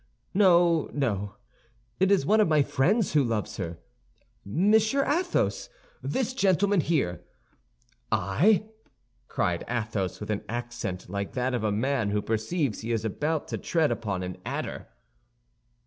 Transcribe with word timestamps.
"No, 0.33 0.89
no; 0.95 1.35
it 1.99 2.09
is 2.09 2.25
one 2.25 2.41
of 2.41 2.47
my 2.47 2.63
friends 2.63 3.13
who 3.13 3.23
loves 3.23 3.57
her—Monsieur 3.57 5.03
Athos, 5.05 5.69
this 6.01 6.33
gentleman 6.33 6.79
here." 6.81 7.23
"I?" 8.11 8.65
cried 9.27 9.63
Athos, 9.69 10.19
with 10.19 10.31
an 10.31 10.43
accent 10.49 11.07
like 11.07 11.33
that 11.33 11.53
of 11.53 11.63
a 11.63 11.71
man 11.71 12.09
who 12.09 12.21
perceives 12.23 12.79
he 12.81 12.91
is 12.91 13.05
about 13.05 13.47
to 13.49 13.59
tread 13.59 13.91
upon 13.91 14.23
an 14.23 14.37
adder. 14.43 14.87